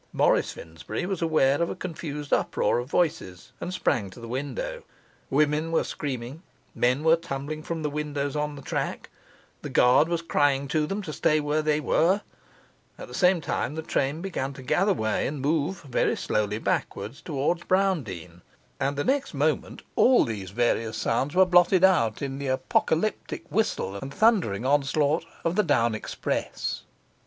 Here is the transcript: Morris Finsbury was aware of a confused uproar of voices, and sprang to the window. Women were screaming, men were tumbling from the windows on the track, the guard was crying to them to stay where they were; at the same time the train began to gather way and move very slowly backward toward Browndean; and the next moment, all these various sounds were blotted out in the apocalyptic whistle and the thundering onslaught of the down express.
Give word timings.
Morris 0.13 0.51
Finsbury 0.51 1.05
was 1.05 1.21
aware 1.21 1.61
of 1.61 1.69
a 1.69 1.75
confused 1.75 2.33
uproar 2.33 2.79
of 2.79 2.89
voices, 2.89 3.51
and 3.61 3.71
sprang 3.71 4.09
to 4.09 4.19
the 4.19 4.27
window. 4.27 4.81
Women 5.29 5.71
were 5.71 5.83
screaming, 5.83 6.41
men 6.73 7.03
were 7.03 7.15
tumbling 7.15 7.61
from 7.61 7.83
the 7.83 7.89
windows 7.91 8.35
on 8.35 8.55
the 8.55 8.63
track, 8.63 9.11
the 9.61 9.69
guard 9.69 10.09
was 10.09 10.23
crying 10.23 10.67
to 10.69 10.87
them 10.87 11.03
to 11.03 11.13
stay 11.13 11.39
where 11.39 11.61
they 11.61 11.79
were; 11.79 12.21
at 12.97 13.09
the 13.09 13.13
same 13.13 13.41
time 13.41 13.75
the 13.75 13.83
train 13.83 14.23
began 14.23 14.53
to 14.53 14.63
gather 14.63 14.91
way 14.91 15.27
and 15.27 15.39
move 15.39 15.81
very 15.83 16.15
slowly 16.15 16.57
backward 16.57 17.13
toward 17.23 17.67
Browndean; 17.67 18.41
and 18.79 18.97
the 18.97 19.03
next 19.03 19.35
moment, 19.35 19.83
all 19.95 20.25
these 20.25 20.49
various 20.49 20.97
sounds 20.97 21.35
were 21.35 21.45
blotted 21.45 21.83
out 21.83 22.23
in 22.23 22.39
the 22.39 22.47
apocalyptic 22.47 23.43
whistle 23.51 23.95
and 23.95 24.11
the 24.11 24.15
thundering 24.17 24.65
onslaught 24.65 25.25
of 25.45 25.55
the 25.55 25.61
down 25.61 25.93
express. 25.93 26.85